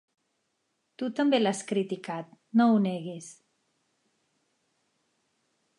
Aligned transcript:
Tu 1.01 1.09
també 1.19 1.39
l'has 1.41 1.61
criticat, 1.73 2.33
no 2.61 2.67
ho 2.71 2.79
neguis. 2.87 3.29